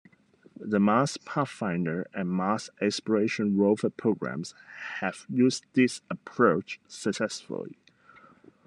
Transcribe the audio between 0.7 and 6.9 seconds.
Mars Pathfinder and Mars Exploration Rover programs have used this approach